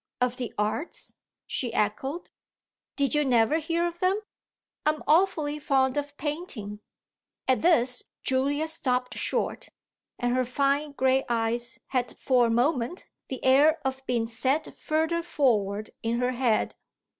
[0.19, 1.13] "Of the arts?"
[1.45, 2.31] she echoed.
[2.95, 4.19] "Did you never hear of them?
[4.83, 6.79] I'm awfully fond of painting."
[7.47, 9.69] At this Julia stopped short,
[10.17, 15.21] and her fine grey eyes had for a moment the air of being set further
[15.21, 16.73] forward in her head.